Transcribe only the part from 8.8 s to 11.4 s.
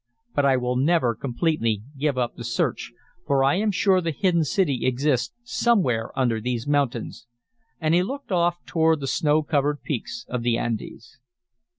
the snow covered peaks of the Andes.